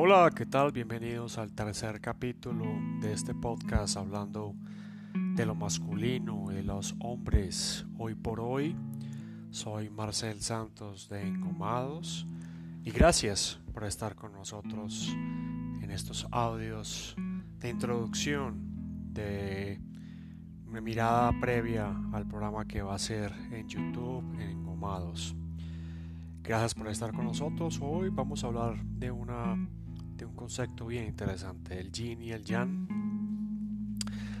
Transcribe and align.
Hola, 0.00 0.30
¿qué 0.32 0.46
tal? 0.46 0.70
Bienvenidos 0.70 1.38
al 1.38 1.50
tercer 1.50 2.00
capítulo 2.00 2.64
de 3.00 3.12
este 3.12 3.34
podcast 3.34 3.96
hablando 3.96 4.54
de 5.34 5.44
lo 5.44 5.56
masculino, 5.56 6.50
de 6.50 6.62
los 6.62 6.94
hombres. 7.00 7.84
Hoy 7.98 8.14
por 8.14 8.38
hoy 8.38 8.76
soy 9.50 9.90
Marcel 9.90 10.40
Santos 10.40 11.08
de 11.08 11.26
Engomados 11.26 12.28
y 12.84 12.92
gracias 12.92 13.58
por 13.74 13.82
estar 13.82 14.14
con 14.14 14.30
nosotros 14.34 15.08
en 15.82 15.90
estos 15.90 16.28
audios 16.30 17.16
de 17.58 17.68
introducción 17.68 19.12
de 19.12 19.80
una 20.68 20.80
mirada 20.80 21.32
previa 21.40 21.92
al 22.12 22.24
programa 22.24 22.66
que 22.66 22.82
va 22.82 22.94
a 22.94 23.00
ser 23.00 23.32
en 23.50 23.68
YouTube 23.68 24.22
en 24.34 24.42
Engomados. 24.42 25.34
Gracias 26.44 26.74
por 26.74 26.86
estar 26.86 27.12
con 27.12 27.24
nosotros. 27.24 27.80
Hoy 27.82 28.10
vamos 28.10 28.44
a 28.44 28.46
hablar 28.46 28.82
de, 28.82 29.10
una, 29.10 29.58
un 30.24 30.34
concepto 30.34 30.86
bien 30.86 31.06
interesante, 31.06 31.78
el 31.78 31.92
yin 31.92 32.22
y 32.22 32.32
el 32.32 32.44
yang. 32.44 32.88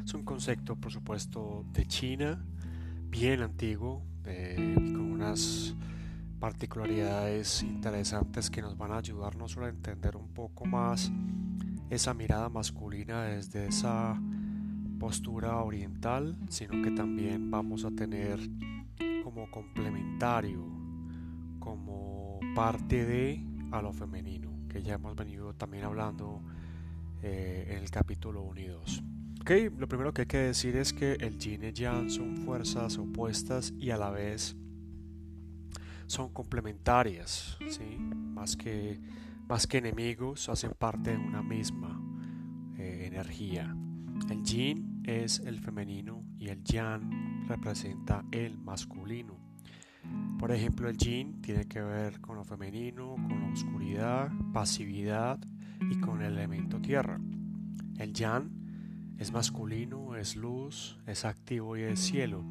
Es 0.04 0.14
un 0.14 0.24
concepto, 0.24 0.76
por 0.76 0.92
supuesto, 0.92 1.64
de 1.72 1.86
China, 1.86 2.44
bien 3.10 3.42
antiguo, 3.42 4.02
con 4.24 5.00
unas 5.00 5.74
particularidades 6.38 7.62
interesantes 7.62 8.50
que 8.50 8.62
nos 8.62 8.76
van 8.76 8.92
a 8.92 8.98
ayudar 8.98 9.36
no 9.36 9.48
solo 9.48 9.66
a 9.66 9.68
entender 9.70 10.16
un 10.16 10.28
poco 10.28 10.66
más 10.66 11.10
esa 11.90 12.14
mirada 12.14 12.48
masculina 12.48 13.24
desde 13.24 13.66
esa 13.66 14.20
postura 14.98 15.56
oriental, 15.58 16.36
sino 16.48 16.82
que 16.82 16.90
también 16.90 17.50
vamos 17.50 17.84
a 17.84 17.90
tener 17.90 18.38
como 19.24 19.50
complementario 19.50 20.64
como 21.58 22.40
parte 22.54 23.04
de 23.04 23.44
a 23.70 23.82
lo 23.82 23.92
femenino, 23.92 24.47
que 24.68 24.82
ya 24.82 24.94
hemos 24.94 25.16
venido 25.16 25.54
también 25.54 25.84
hablando 25.84 26.42
eh, 27.22 27.66
en 27.70 27.78
el 27.78 27.90
capítulo 27.90 28.42
1 28.42 28.60
y 28.60 28.66
2. 28.66 29.02
Okay, 29.40 29.70
lo 29.70 29.88
primero 29.88 30.12
que 30.12 30.22
hay 30.22 30.26
que 30.26 30.38
decir 30.38 30.76
es 30.76 30.92
que 30.92 31.14
el 31.14 31.38
yin 31.38 31.64
y 31.64 31.72
yang 31.72 32.10
son 32.10 32.36
fuerzas 32.36 32.98
opuestas 32.98 33.72
y 33.78 33.90
a 33.90 33.96
la 33.96 34.10
vez 34.10 34.56
son 36.06 36.30
complementarias, 36.32 37.56
¿sí? 37.68 37.96
más, 37.98 38.56
que, 38.56 39.00
más 39.48 39.66
que 39.66 39.78
enemigos, 39.78 40.48
hacen 40.48 40.72
parte 40.78 41.12
de 41.12 41.18
una 41.18 41.42
misma 41.42 42.00
eh, 42.78 43.04
energía. 43.06 43.74
El 44.28 44.42
yin 44.42 45.02
es 45.04 45.40
el 45.40 45.60
femenino 45.60 46.24
y 46.38 46.48
el 46.48 46.62
yang 46.64 47.46
representa 47.46 48.24
el 48.30 48.58
masculino. 48.58 49.47
Por 50.38 50.52
ejemplo, 50.52 50.88
el 50.88 50.96
yin 50.96 51.40
tiene 51.40 51.66
que 51.66 51.80
ver 51.80 52.20
con 52.20 52.36
lo 52.36 52.44
femenino, 52.44 53.14
con 53.14 53.40
la 53.40 53.52
oscuridad, 53.52 54.30
pasividad 54.52 55.40
y 55.90 55.98
con 55.98 56.22
el 56.22 56.34
elemento 56.34 56.80
tierra. 56.80 57.20
El 57.98 58.12
yang 58.12 58.50
es 59.18 59.32
masculino, 59.32 60.14
es 60.16 60.36
luz, 60.36 60.98
es 61.06 61.24
activo 61.24 61.76
y 61.76 61.82
es 61.82 61.98
cielo. 61.98 62.44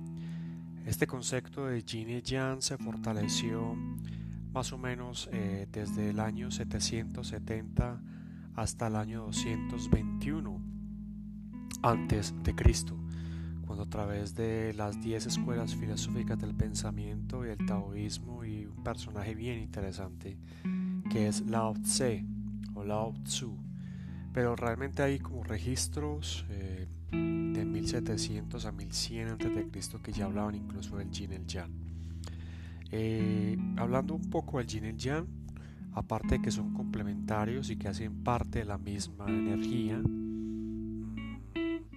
Este 0.86 1.08
concepto 1.08 1.67
de 1.67 1.81
yin 1.83 2.09
y 2.09 2.22
yang 2.22 2.61
se 2.61 2.77
fortaleció 2.77 3.75
más 4.52 4.73
o 4.73 4.77
menos 4.77 5.30
eh, 5.31 5.67
desde 5.71 6.09
el 6.09 6.19
año 6.19 6.52
770 6.52 8.02
hasta 8.55 8.88
el 8.88 8.95
año 8.95 9.21
221 9.21 10.61
antes 11.83 12.33
de 12.44 12.55
Cristo 12.55 12.97
cuando 13.68 13.84
a 13.84 13.90
través 13.90 14.34
de 14.34 14.73
las 14.73 15.00
10 15.02 15.28
escuelas 15.28 15.76
filosóficas 15.76 16.40
del 16.40 16.56
pensamiento 16.56 17.46
y 17.46 17.50
el 17.50 17.66
taoísmo 17.66 18.46
y 18.46 18.66
un 18.66 18.84
personaje 18.84 19.36
bien 19.36 19.60
interesante 19.60 20.38
que 21.12 21.28
es 21.28 21.42
Lao 21.42 21.73
Tse 21.73 22.26
o 22.73 22.83
Lao 22.83 23.14
Tzu, 23.23 23.56
pero 24.33 24.56
realmente 24.56 25.04
hay 25.04 25.20
como 25.20 25.44
registros 25.44 26.45
eh, 26.50 26.88
de 27.11 27.66
1700 27.66 28.66
a 28.66 28.72
1100 28.72 29.27
a.C. 29.30 30.02
que 30.02 30.11
ya 30.11 30.26
hablaban 30.26 30.56
incluso 30.56 30.98
del 30.98 31.11
yin 31.11 31.33
el 31.33 31.45
yang. 31.45 31.72
Eh, 32.92 33.58
hablando 33.77 34.16
un 34.16 34.30
poco 34.30 34.60
del 34.60 34.67
yin 34.67 34.86
el 34.86 34.98
yang, 34.98 35.27
aparte 35.94 36.36
de 36.36 36.42
que 36.42 36.52
son 36.52 36.73
complementarios 36.73 37.70
y 37.70 37.76
que 37.76 37.88
hacen 37.88 38.23
parte 38.23 38.60
de 38.60 38.66
la 38.66 38.77
misma 38.77 39.26
energía, 39.27 40.02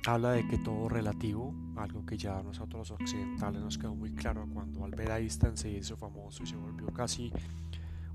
habla 0.06 0.32
de 0.32 0.46
que 0.48 0.58
todo 0.58 0.88
relativo, 0.88 1.54
algo 1.82 2.04
que 2.04 2.16
ya 2.16 2.38
a 2.38 2.42
nosotros 2.42 2.90
los 2.90 3.00
occidentales 3.00 3.60
nos 3.60 3.78
quedó 3.78 3.94
muy 3.94 4.12
claro 4.12 4.46
cuando 4.52 4.84
Albert 4.84 5.10
Einstein 5.10 5.56
se 5.56 5.70
hizo 5.70 5.96
famoso 5.96 6.42
y 6.42 6.46
se 6.46 6.56
volvió 6.56 6.86
casi 6.88 7.32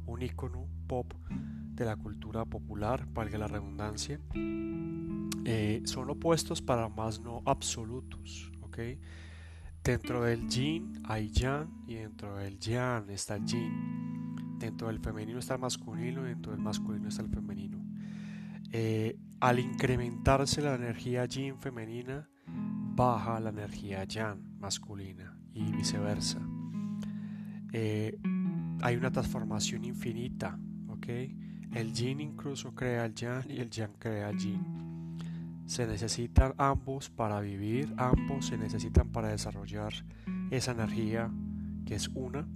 un 0.05 0.21
icono 0.21 0.67
pop 0.87 1.13
de 1.29 1.85
la 1.85 1.95
cultura 1.95 2.45
popular, 2.45 3.05
valga 3.11 3.37
la 3.37 3.47
redundancia, 3.47 4.19
eh, 5.45 5.81
son 5.85 6.09
opuestos 6.09 6.61
para 6.61 6.87
más 6.89 7.19
no 7.19 7.41
absolutos, 7.45 8.51
¿ok? 8.61 8.77
Dentro 9.83 10.23
del 10.23 10.47
yin 10.47 11.03
hay 11.03 11.29
yang 11.29 11.69
y 11.87 11.95
dentro 11.95 12.37
del 12.37 12.57
yang 12.59 13.09
está 13.11 13.35
el 13.35 13.45
yin. 13.45 14.57
Dentro 14.57 14.87
del 14.87 14.99
femenino 14.99 15.37
está 15.37 15.55
el 15.55 15.61
masculino 15.61 16.25
y 16.25 16.29
dentro 16.29 16.53
del 16.53 16.61
masculino 16.61 17.09
está 17.09 17.21
el 17.21 17.29
femenino. 17.29 17.85
Eh, 18.71 19.15
al 19.39 19.59
incrementarse 19.59 20.61
la 20.61 20.73
energía 20.73 21.25
yin 21.25 21.59
femenina, 21.59 22.27
baja 22.95 23.39
la 23.39 23.49
energía 23.49 24.05
yang 24.05 24.57
masculina 24.59 25.37
y 25.53 25.71
viceversa. 25.71 26.39
Eh, 27.73 28.17
hay 28.81 28.95
una 28.95 29.11
transformación 29.11 29.83
infinita, 29.83 30.57
¿ok? 30.87 31.07
El 31.73 31.93
yin 31.93 32.21
incluso 32.21 32.73
crea 32.73 33.05
el 33.05 33.13
yang 33.13 33.43
y 33.49 33.59
el 33.59 33.69
yang 33.69 33.93
crea 33.99 34.29
el 34.29 34.37
yin. 34.37 35.17
Se 35.65 35.85
necesitan 35.85 36.53
ambos 36.57 37.09
para 37.09 37.41
vivir, 37.41 37.93
ambos 37.97 38.47
se 38.47 38.57
necesitan 38.57 39.09
para 39.09 39.29
desarrollar 39.29 39.93
esa 40.51 40.71
energía 40.71 41.29
que 41.85 41.95
es 41.95 42.07
una. 42.09 42.47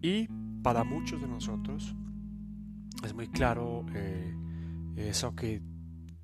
Y 0.00 0.28
para 0.62 0.84
muchos 0.84 1.20
de 1.20 1.26
nosotros 1.26 1.96
es 3.02 3.14
muy 3.14 3.28
claro 3.28 3.84
eh, 3.94 4.34
eso 4.96 5.34
que 5.34 5.62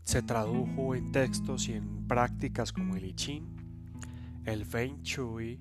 se 0.08 0.22
tradujo 0.22 0.94
en 0.94 1.12
textos 1.12 1.68
y 1.68 1.74
en 1.74 2.08
prácticas 2.08 2.72
como 2.72 2.96
el 2.96 3.04
I 3.04 3.12
Ching, 3.12 3.44
el 4.46 4.64
Feng 4.64 5.02
Shui 5.02 5.60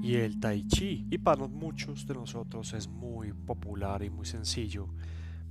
y 0.00 0.14
el 0.14 0.40
Tai 0.40 0.66
Chi. 0.66 1.06
Y 1.10 1.18
para 1.18 1.46
muchos 1.46 2.06
de 2.06 2.14
nosotros 2.14 2.72
es 2.72 2.88
muy 2.88 3.34
popular 3.34 4.02
y 4.02 4.08
muy 4.08 4.24
sencillo 4.24 4.88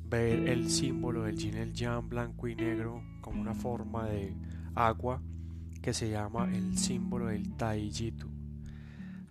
ver 0.10 0.50
el 0.50 0.72
símbolo 0.72 1.22
del 1.22 1.38
Yin 1.38 1.54
el 1.54 1.72
Yang 1.72 2.10
blanco 2.10 2.48
y 2.48 2.56
negro 2.56 3.04
como 3.22 3.42
una 3.42 3.54
forma 3.54 4.08
de 4.08 4.36
agua 4.74 5.22
que 5.80 5.94
se 5.94 6.10
llama 6.10 6.50
el 6.52 6.80
símbolo 6.80 7.28
del 7.28 7.54
Tai 7.58 7.92
Jitu. 7.92 8.28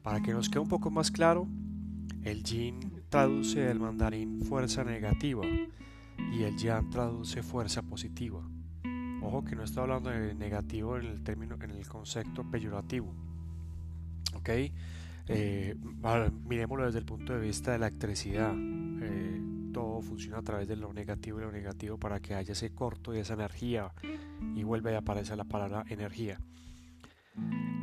Para 0.05 0.21
que 0.21 0.33
nos 0.33 0.49
quede 0.49 0.61
un 0.61 0.69
poco 0.69 0.93
más 0.93 1.11
claro, 1.11 1.49
el 2.23 2.45
Yin 2.45 2.79
traduce 3.09 3.59
del 3.59 3.81
mandarín 3.81 4.41
fuerza 4.43 4.85
negativa 4.85 5.43
y 6.33 6.45
el 6.45 6.57
Yang 6.57 6.91
traduce 6.91 7.43
fuerza 7.43 7.83
positiva. 7.83 8.49
Ojo 9.29 9.45
que 9.45 9.55
no 9.55 9.63
está 9.63 9.83
hablando 9.83 10.09
de 10.09 10.35
negativo 10.35 10.97
en 10.97 11.05
el 11.05 11.23
término, 11.23 11.59
en 11.61 11.73
el 11.73 11.87
concepto 11.87 12.51
peyorativo. 12.51 13.13
¿Ok? 14.35 14.49
Eh, 15.27 15.75
miremoslo 16.47 16.87
desde 16.87 17.01
el 17.01 17.05
punto 17.05 17.35
de 17.35 17.41
vista 17.41 17.73
de 17.73 17.79
la 17.79 17.89
electricidad. 17.89 18.55
Eh, 18.57 19.43
todo 19.71 20.01
funciona 20.01 20.39
a 20.39 20.43
través 20.43 20.67
de 20.67 20.77
lo 20.77 20.95
negativo 20.95 21.41
y 21.41 21.43
lo 21.43 21.53
negativo 21.53 21.99
para 21.99 22.21
que 22.21 22.37
haya 22.37 22.53
ese 22.53 22.71
corto 22.71 23.15
y 23.15 23.19
esa 23.19 23.35
energía 23.35 23.93
y 24.55 24.63
vuelve 24.63 24.95
a 24.95 25.01
aparecer 25.01 25.37
la 25.37 25.45
palabra 25.45 25.85
energía. 25.91 26.41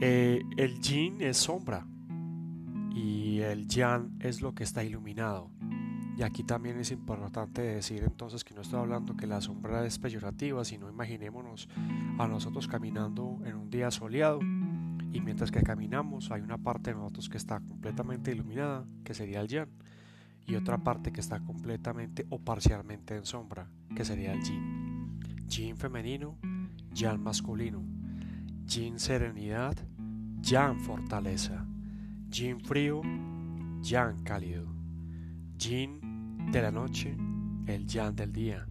Eh, 0.01 0.41
el 0.57 0.80
yin 0.80 1.21
es 1.21 1.38
sombra 1.38 1.86
y 2.95 3.41
el 3.41 3.68
yang 3.68 4.18
es 4.19 4.41
lo 4.41 4.56
que 4.56 4.63
está 4.63 4.83
iluminado. 4.83 5.51
Y 6.17 6.23
aquí 6.23 6.44
también 6.44 6.79
es 6.79 6.91
importante 6.91 7.62
decir 7.62 8.03
entonces 8.03 8.44
que 8.44 8.53
no 8.53 8.62
estoy 8.62 8.79
hablando 8.79 9.17
que 9.17 9.27
la 9.27 9.41
sombra 9.41 9.85
es 9.85 10.00
peyorativa, 10.00 10.63
sino 10.63 10.89
imaginémonos 10.89 11.67
a 12.17 12.27
nosotros 12.27 12.67
caminando 12.67 13.39
en 13.44 13.56
un 13.56 13.69
día 13.69 13.91
soleado 13.91 14.39
y 15.15 15.21
mientras 15.21 15.50
que 15.50 15.62
caminamos 15.62 16.29
hay 16.31 16.41
una 16.41 16.57
parte 16.57 16.91
de 16.91 16.97
nosotros 16.97 17.29
que 17.29 17.38
está 17.38 17.62
completamente 17.62 18.31
iluminada, 18.31 18.85
que 19.03 19.13
sería 19.13 19.39
el 19.39 19.47
yang, 19.47 19.69
y 20.45 20.56
otra 20.56 20.77
parte 20.77 21.12
que 21.12 21.21
está 21.21 21.39
completamente 21.39 22.25
o 22.29 22.39
parcialmente 22.39 23.15
en 23.15 23.25
sombra, 23.25 23.69
que 23.95 24.03
sería 24.03 24.33
el 24.33 24.44
yin. 24.44 25.19
Yin 25.47 25.77
femenino, 25.77 26.38
yang 26.94 27.21
masculino. 27.21 27.81
Yin 28.67 29.00
serenidad, 29.00 29.77
yang 30.41 30.79
fortaleza. 30.81 31.65
Yin 32.29 32.59
frío, 32.59 33.01
yang 33.81 34.21
cálido. 34.23 34.67
Yin 35.57 36.05
de 36.51 36.62
la 36.62 36.71
noche, 36.71 37.15
el 37.68 37.86
yang 37.86 38.15
del 38.15 38.31
día, 38.31 38.65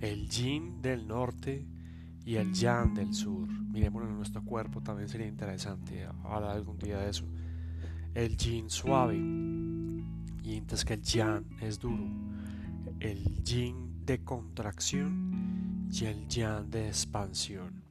el 0.00 0.28
yin 0.28 0.80
del 0.80 1.06
norte 1.06 1.66
y 2.24 2.36
el 2.36 2.52
yang 2.52 2.94
del 2.94 3.12
sur. 3.12 3.48
Miremoslo 3.72 4.08
en 4.08 4.16
nuestro 4.16 4.42
cuerpo, 4.44 4.80
también 4.80 5.08
sería 5.08 5.26
interesante 5.26 6.06
hablar 6.24 6.56
algún 6.56 6.78
día 6.78 6.98
de 6.98 7.10
eso. 7.10 7.24
El 8.14 8.36
yin 8.36 8.70
suave, 8.70 9.18
mientras 9.18 10.84
que 10.84 10.94
el 10.94 11.02
yang 11.02 11.44
es 11.60 11.78
duro. 11.78 12.06
El 13.00 13.42
yin 13.44 14.04
de 14.04 14.24
contracción 14.24 15.88
y 15.90 16.04
el 16.04 16.26
yang 16.28 16.70
de 16.70 16.88
expansión, 16.88 17.82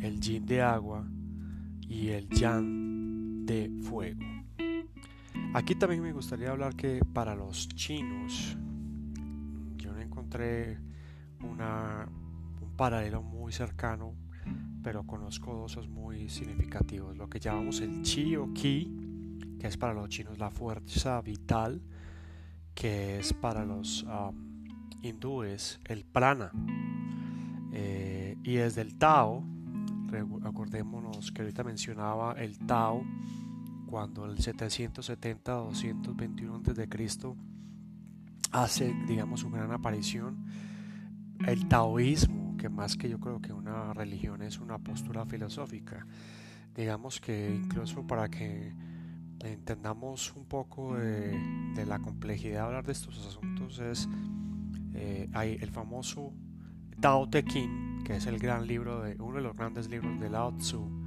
el 0.00 0.20
yin 0.20 0.44
de 0.46 0.62
agua 0.62 1.06
y 1.88 2.08
el 2.08 2.28
yang 2.30 3.46
de 3.46 3.70
fuego. 3.82 4.37
Aquí 5.54 5.74
también 5.74 6.02
me 6.02 6.12
gustaría 6.12 6.50
hablar 6.50 6.76
que 6.76 7.00
para 7.12 7.34
los 7.34 7.68
chinos, 7.68 8.56
yo 9.76 9.92
no 9.92 10.00
encontré 10.00 10.78
un 11.40 12.76
paralelo 12.76 13.22
muy 13.22 13.50
cercano, 13.52 14.14
pero 14.82 15.06
conozco 15.06 15.54
dos 15.54 15.88
muy 15.88 16.28
significativos. 16.28 17.16
Lo 17.16 17.28
que 17.28 17.40
llamamos 17.40 17.80
el 17.80 18.02
chi 18.02 18.36
o 18.36 18.52
ki, 18.52 19.56
que 19.58 19.66
es 19.66 19.76
para 19.76 19.94
los 19.94 20.08
chinos 20.10 20.38
la 20.38 20.50
fuerza 20.50 21.20
vital, 21.22 21.80
que 22.74 23.18
es 23.18 23.32
para 23.32 23.64
los 23.64 24.04
um, 24.04 24.64
hindúes 25.02 25.80
el 25.86 26.04
prana. 26.04 26.52
Eh, 27.72 28.36
y 28.42 28.54
desde 28.54 28.82
el 28.82 28.96
Tao, 28.98 29.42
acordémonos 30.44 31.32
que 31.32 31.42
ahorita 31.42 31.64
mencionaba 31.64 32.34
el 32.34 32.58
Tao, 32.58 33.02
cuando 33.88 34.26
el 34.26 34.36
770-221 34.36 36.62
a.C. 36.64 37.34
hace, 38.52 38.94
digamos, 39.06 39.40
su 39.40 39.50
gran 39.50 39.72
aparición, 39.72 40.44
el 41.46 41.68
taoísmo, 41.68 42.56
que 42.56 42.68
más 42.68 42.96
que 42.96 43.08
yo 43.08 43.18
creo 43.18 43.40
que 43.40 43.52
una 43.52 43.94
religión 43.94 44.42
es 44.42 44.58
una 44.58 44.78
postura 44.78 45.24
filosófica, 45.24 46.06
digamos 46.74 47.20
que 47.20 47.54
incluso 47.54 48.06
para 48.06 48.28
que 48.28 48.74
entendamos 49.40 50.34
un 50.34 50.46
poco 50.46 50.96
de, 50.96 51.38
la 51.86 52.00
complejidad 52.00 52.54
de 52.54 52.58
hablar 52.58 52.84
de 52.84 52.92
estos 52.92 53.24
asuntos 53.24 53.78
es 53.78 54.08
eh, 54.94 55.28
hay 55.32 55.58
el 55.60 55.70
famoso 55.70 56.32
Tao 57.00 57.28
Te 57.28 57.44
Ching, 57.44 58.02
que 58.04 58.16
es 58.16 58.26
el 58.26 58.38
gran 58.38 58.66
libro 58.66 59.02
de 59.02 59.14
uno 59.20 59.36
de 59.36 59.42
los 59.42 59.56
grandes 59.56 59.88
libros 59.88 60.18
de 60.18 60.28
Lao 60.28 60.56
Tzu, 60.56 60.97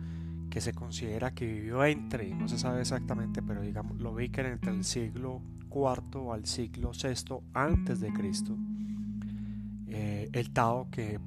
que 0.51 0.61
se 0.61 0.73
considera 0.73 1.33
que 1.33 1.47
vivió 1.47 1.83
entre, 1.85 2.35
no 2.35 2.47
se 2.47 2.59
sabe 2.59 2.81
exactamente, 2.81 3.41
pero 3.41 3.61
digamos, 3.61 3.99
lo 3.99 4.11
ubican 4.11 4.45
entre 4.45 4.71
el 4.71 4.83
siglo 4.83 5.41
IV 5.73 6.33
al 6.33 6.45
siglo 6.45 6.91
VI 6.91 7.37
antes 7.53 8.01
de 8.01 8.11
Cristo. 8.11 8.55
Eh, 9.87 10.29
el 10.33 10.51
Tao 10.51 10.89
que 10.91 11.19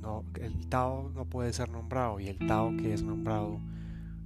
no, 0.00 0.24
el 0.40 0.68
Tao 0.68 1.10
no 1.14 1.24
puede 1.24 1.52
ser 1.54 1.70
nombrado 1.70 2.20
y 2.20 2.28
el 2.28 2.38
Tao 2.46 2.76
que 2.76 2.92
es 2.92 3.02
nombrado 3.02 3.60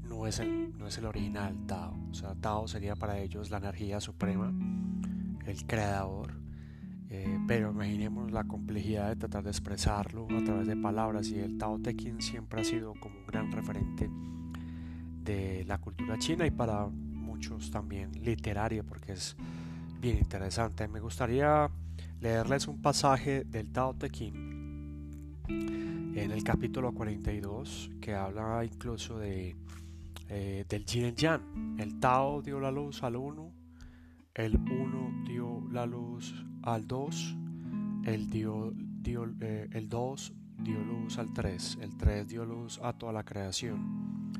no 0.08 0.26
es 0.26 0.40
el, 0.40 0.76
no 0.76 0.88
es 0.88 0.98
el 0.98 1.06
original 1.06 1.54
Tao. 1.66 1.96
O 2.10 2.14
sea, 2.14 2.34
Tao 2.34 2.66
sería 2.66 2.96
para 2.96 3.18
ellos 3.20 3.50
la 3.50 3.58
energía 3.58 4.00
suprema, 4.00 4.52
el 5.46 5.66
creador. 5.66 6.40
Eh, 7.08 7.38
pero 7.46 7.70
imaginemos 7.70 8.30
la 8.30 8.44
complejidad 8.44 9.08
de 9.08 9.16
tratar 9.16 9.44
de 9.44 9.50
expresarlo 9.50 10.26
a 10.30 10.44
través 10.44 10.66
de 10.66 10.76
palabras 10.76 11.28
y 11.28 11.38
el 11.38 11.56
Tao 11.56 11.78
Te 11.78 11.94
Ching 11.94 12.20
siempre 12.20 12.60
ha 12.60 12.64
sido 12.64 12.94
como 13.00 13.18
un 13.18 13.26
gran 13.26 13.50
referente 13.50 14.08
de 15.22 15.64
la 15.66 15.78
cultura 15.78 16.18
china 16.18 16.46
y 16.46 16.50
para 16.50 16.86
muchos 16.86 17.70
también 17.70 18.12
literaria 18.22 18.82
porque 18.82 19.12
es 19.12 19.36
bien 20.00 20.18
interesante. 20.18 20.88
Me 20.88 21.00
gustaría 21.00 21.70
leerles 22.20 22.68
un 22.68 22.80
pasaje 22.80 23.44
del 23.44 23.70
Tao 23.70 23.94
Te 23.94 24.10
Ching 24.10 24.50
en 25.48 26.30
el 26.30 26.42
capítulo 26.44 26.92
42 26.92 27.90
que 28.00 28.14
habla 28.14 28.64
incluso 28.64 29.18
de 29.18 29.56
eh, 30.28 30.64
del 30.68 30.84
yin 30.84 31.06
y 31.06 31.14
yang. 31.14 31.76
El 31.80 31.98
Tao 31.98 32.40
dio 32.40 32.60
la 32.60 32.70
luz 32.70 33.02
al 33.02 33.16
uno, 33.16 33.52
el 34.34 34.56
uno 34.56 35.24
dio 35.26 35.60
la 35.72 35.86
luz 35.86 36.34
al 36.62 36.86
dos, 36.86 37.36
el, 38.04 38.30
dio, 38.30 38.72
dio, 38.74 39.28
eh, 39.40 39.68
el 39.72 39.88
dos 39.88 40.32
dio 40.56 40.78
luz 40.84 41.18
al 41.18 41.32
tres, 41.32 41.76
el 41.80 41.96
tres 41.96 42.28
dio 42.28 42.44
luz 42.44 42.78
a 42.80 42.92
toda 42.92 43.12
la 43.12 43.24
creación. 43.24 44.30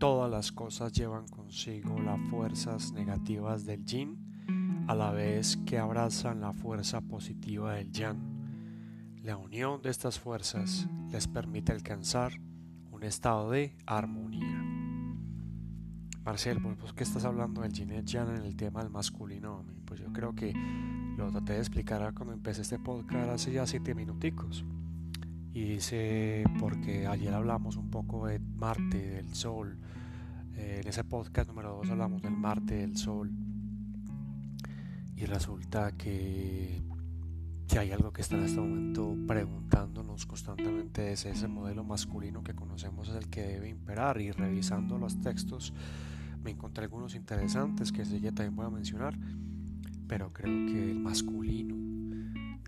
Todas 0.00 0.30
las 0.30 0.50
cosas 0.50 0.94
llevan 0.94 1.28
consigo 1.28 2.00
las 2.00 2.18
fuerzas 2.30 2.90
negativas 2.92 3.66
del 3.66 3.84
yin 3.84 4.86
a 4.88 4.94
la 4.94 5.10
vez 5.10 5.58
que 5.66 5.76
abrazan 5.78 6.40
la 6.40 6.54
fuerza 6.54 7.02
positiva 7.02 7.74
del 7.74 7.92
yang. 7.92 8.16
La 9.22 9.36
unión 9.36 9.82
de 9.82 9.90
estas 9.90 10.18
fuerzas 10.18 10.88
les 11.10 11.28
permite 11.28 11.72
alcanzar 11.72 12.32
un 12.90 13.02
estado 13.02 13.50
de 13.50 13.76
armonía. 13.84 14.64
Marcel, 16.24 16.62
¿por 16.62 16.94
qué 16.94 17.04
estás 17.04 17.26
hablando 17.26 17.60
del 17.60 17.74
yin 17.74 17.92
y 17.92 18.02
yang 18.02 18.34
en 18.34 18.42
el 18.42 18.56
tema 18.56 18.80
del 18.80 18.88
masculino? 18.88 19.66
Pues 19.84 20.00
yo 20.00 20.10
creo 20.14 20.34
que 20.34 20.54
lo 21.18 21.30
traté 21.30 21.52
de 21.52 21.58
explicar 21.58 22.14
cuando 22.14 22.32
empecé 22.32 22.62
este 22.62 22.78
podcast 22.78 23.28
hace 23.28 23.52
ya 23.52 23.66
siete 23.66 23.94
minuticos. 23.94 24.64
Y 25.52 25.64
dice, 25.64 26.44
porque 26.60 27.08
ayer 27.08 27.34
hablamos 27.34 27.76
un 27.76 27.90
poco 27.90 28.26
de 28.26 28.38
Marte, 28.38 28.98
del 29.10 29.34
Sol. 29.34 29.78
Eh, 30.54 30.80
en 30.82 30.88
ese 30.88 31.02
podcast 31.02 31.48
número 31.48 31.74
2 31.76 31.90
hablamos 31.90 32.22
del 32.22 32.36
Marte, 32.36 32.76
del 32.76 32.96
Sol. 32.96 33.32
Y 35.16 35.24
resulta 35.24 35.92
que, 35.92 36.82
que 37.66 37.78
hay 37.80 37.90
algo 37.90 38.12
que 38.12 38.22
está 38.22 38.36
en 38.36 38.44
este 38.44 38.60
momento 38.60 39.16
preguntándonos 39.26 40.24
constantemente 40.24 41.12
es 41.12 41.26
ese 41.26 41.48
modelo 41.48 41.82
masculino 41.82 42.44
que 42.44 42.54
conocemos 42.54 43.08
es 43.08 43.16
el 43.16 43.28
que 43.28 43.42
debe 43.42 43.68
imperar. 43.68 44.20
Y 44.20 44.30
revisando 44.30 44.98
los 44.98 45.20
textos 45.20 45.74
me 46.44 46.52
encontré 46.52 46.84
algunos 46.84 47.16
interesantes 47.16 47.90
que 47.90 48.04
sí 48.04 48.20
también 48.20 48.54
voy 48.54 48.66
a 48.66 48.70
mencionar. 48.70 49.18
Pero 50.06 50.32
creo 50.32 50.66
que 50.66 50.90
el 50.92 51.00
masculino 51.00 51.74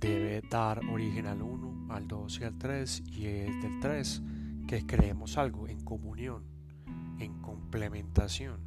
debe 0.01 0.43
dar 0.51 0.81
origen 0.87 1.27
al 1.27 1.43
1, 1.43 1.72
al 1.93 2.09
2 2.09 2.41
y 2.41 2.45
al 2.45 2.59
3 2.59 3.03
y 3.07 3.27
es 3.27 3.63
del 3.63 3.81
3 3.81 4.23
que 4.67 4.87
creemos 4.87 5.37
algo 5.39 5.69
en 5.69 5.81
comunión, 5.85 6.45
en 7.19 7.41
complementación 7.41 8.61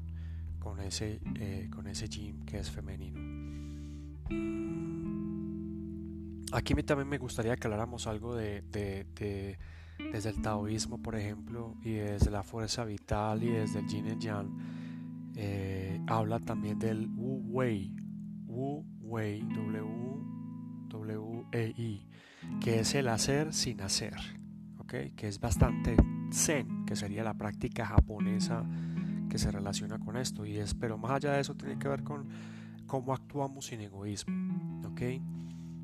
con 0.60 0.80
ese, 0.80 1.20
eh, 1.36 1.70
con 1.74 1.88
ese 1.88 2.10
que 2.10 2.60
es 2.60 2.72
femenino. 2.72 3.20
Aquí 6.52 6.74
también 6.84 7.10
me 7.10 7.18
gustaría 7.18 7.56
que 7.56 7.68
habláramos 7.68 8.08
algo 8.08 8.36
de, 8.36 8.64
desde 8.72 10.30
el 10.30 10.42
taoísmo, 10.42 11.02
por 11.02 11.16
ejemplo, 11.16 11.76
y 11.84 11.94
desde 11.94 12.32
la 12.32 12.44
fuerza 12.44 12.86
vital 12.86 13.44
y 13.44 13.50
desde 13.50 13.80
el 13.80 13.88
yin 13.88 14.08
y 14.08 14.18
yang. 14.20 14.50
Eh, 15.36 16.00
habla 16.08 16.40
también 16.40 16.80
del 16.80 17.08
Wu 17.08 17.44
Wei, 17.50 17.94
Wu 18.46 18.86
Wei, 19.02 19.42
W 19.42 20.05
W-E-I, 21.06 22.08
que 22.60 22.80
es 22.80 22.96
el 22.96 23.08
hacer 23.08 23.54
sin 23.54 23.82
hacer, 23.82 24.16
¿okay? 24.80 25.12
que 25.12 25.28
es 25.28 25.40
bastante 25.40 25.96
zen, 26.32 26.86
que 26.86 26.96
sería 26.96 27.24
la 27.24 27.36
práctica 27.36 27.86
japonesa 27.86 28.66
que 29.30 29.38
se 29.38 29.52
relaciona 29.52 30.00
con 30.00 30.18
esto. 30.18 30.46
Y 30.46 30.58
es, 30.58 30.74
pero 30.74 30.98
más 30.98 31.12
allá 31.12 31.34
de 31.34 31.42
eso 31.42 31.56
tiene 31.56 31.78
que 31.78 31.88
ver 31.88 32.04
con 32.04 32.28
cómo 32.88 33.14
actuamos 33.14 33.68
sin 33.68 33.82
egoísmo, 33.82 34.82
¿okay? 34.88 35.22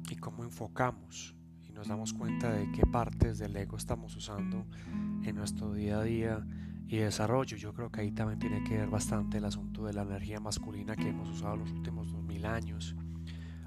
y 0.10 0.16
cómo 0.16 0.44
enfocamos 0.44 1.36
y 1.68 1.72
nos 1.72 1.88
damos 1.88 2.14
cuenta 2.14 2.52
de 2.52 2.72
qué 2.72 2.84
partes 2.86 3.38
del 3.40 3.56
ego 3.56 3.78
estamos 3.78 4.16
usando 4.16 4.66
en 5.24 5.36
nuestro 5.36 5.74
día 5.74 6.00
a 6.00 6.04
día 6.04 6.46
y 6.88 6.98
desarrollo. 6.98 7.56
Yo 7.56 7.74
creo 7.74 7.90
que 7.90 8.02
ahí 8.02 8.12
también 8.12 8.40
tiene 8.40 8.64
que 8.64 8.78
ver 8.78 8.90
bastante 8.90 9.38
el 9.38 9.46
asunto 9.46 9.86
de 9.86 9.94
la 9.94 10.02
energía 10.02 10.40
masculina 10.40 10.96
que 10.96 11.08
hemos 11.10 11.30
usado 11.30 11.56
los 11.56 11.72
últimos 11.72 12.12
2000 12.12 12.46
años 12.46 12.96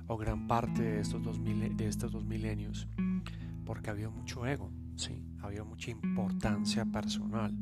o 0.07 0.17
gran 0.17 0.47
parte 0.47 0.83
de 0.83 1.01
estos 1.01 1.23
dos, 1.23 1.39
de 1.43 1.87
estos 1.87 2.13
dos 2.13 2.25
milenios, 2.25 2.89
porque 3.65 3.91
había 3.91 4.11
mucho 4.11 4.47
ego, 4.47 4.71
sí, 4.97 5.23
había 5.43 5.65
mucha 5.65 5.91
importancia 5.91 6.85
personal. 6.85 7.57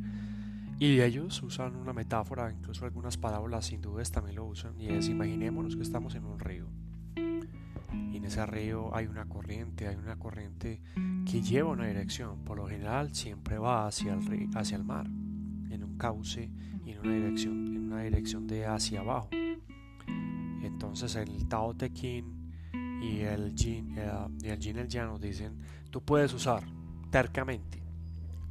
Y 0.79 1.01
ellos 1.01 1.41
usan 1.43 1.77
una 1.77 1.93
metáfora, 1.93 2.51
incluso 2.51 2.85
algunas 2.85 3.17
parábolas 3.17 3.67
sin 3.67 3.81
dudas 3.81 4.11
también 4.11 4.37
lo 4.37 4.47
usan, 4.47 4.81
y 4.81 4.89
es 4.89 5.09
imaginémonos 5.09 5.77
que 5.77 5.83
estamos 5.83 6.15
en 6.17 6.25
un 6.25 6.41
río. 6.41 6.67
Y 8.13 8.17
en 8.17 8.25
ese 8.25 8.45
río 8.47 8.95
hay 8.95 9.07
una 9.07 9.27
corriente, 9.27 9.87
hay 9.87 9.97
una 9.97 10.17
corriente 10.17 10.81
que 11.31 11.41
lleva 11.41 11.71
una 11.71 11.87
dirección. 11.87 12.43
Por 12.45 12.57
lo 12.57 12.67
general 12.67 13.15
siempre 13.15 13.59
va 13.59 13.87
hacia 13.87 14.15
el, 14.15 14.51
hacia 14.55 14.77
el 14.77 14.85
mar, 14.85 15.07
en 15.07 15.85
un 15.85 15.97
cauce 15.99 16.51
y 16.85 16.91
en 16.91 16.99
una 16.99 17.13
dirección, 17.13 17.67
en 17.69 17.93
una 17.93 18.03
dirección 18.03 18.47
de 18.47 18.67
hacia 18.67 19.01
abajo. 19.01 19.31
Entonces 20.63 21.17
el 21.17 21.49
Tao 21.49 21.75
Te 21.75 21.93
Ching 21.93 22.53
y 23.03 23.21
el 23.21 23.55
Jin, 23.57 23.99
eh, 23.99 24.11
y 24.43 24.49
el 24.49 24.59
Jin 24.59 24.79
el 24.79 24.89
Yang 24.89 25.09
nos 25.09 25.21
dicen, 25.21 25.59
tú 25.91 26.03
puedes 26.03 26.33
usar 26.33 26.65
tercamente 27.11 27.83